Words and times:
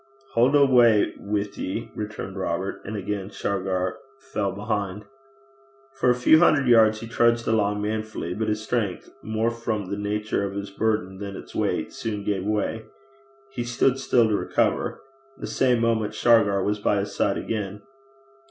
'Haud 0.33 0.55
awa' 0.55 1.11
wi' 1.19 1.45
ye,' 1.57 1.91
returned 1.93 2.35
Robert; 2.35 2.81
and 2.85 2.97
again 2.97 3.29
Shargar 3.29 3.99
fell 4.33 4.51
behind. 4.51 5.05
For 5.99 6.09
a 6.09 6.15
few 6.15 6.39
hundred 6.39 6.67
yards 6.67 7.01
he 7.01 7.07
trudged 7.07 7.47
along 7.47 7.83
manfully; 7.83 8.33
but 8.33 8.47
his 8.47 8.63
strength, 8.63 9.11
more 9.21 9.51
from 9.51 9.91
the 9.91 9.97
nature 9.97 10.43
of 10.43 10.55
his 10.55 10.71
burden 10.71 11.19
than 11.19 11.35
its 11.35 11.53
weight, 11.53 11.93
soon 11.93 12.23
gave 12.23 12.43
way. 12.43 12.85
He 13.51 13.63
stood 13.63 13.99
still 13.99 14.27
to 14.27 14.35
recover. 14.35 15.03
The 15.37 15.45
same 15.45 15.79
moment 15.79 16.15
Shargar 16.15 16.63
was 16.63 16.79
by 16.79 16.97
his 16.97 17.13
side 17.15 17.37
again. 17.37 17.83